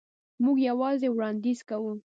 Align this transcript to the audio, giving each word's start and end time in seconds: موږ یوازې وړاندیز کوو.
موږ 0.43 0.57
یوازې 0.69 1.07
وړاندیز 1.11 1.59
کوو. 1.69 1.93